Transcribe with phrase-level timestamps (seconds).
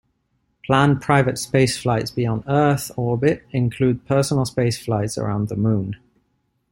[0.65, 5.95] Planned private spaceflights beyond Earth orbit include personal spaceflights around the Moon.